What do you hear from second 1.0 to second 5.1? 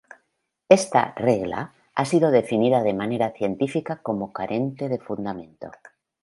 "regla" ha sido definida de manera científica como carente de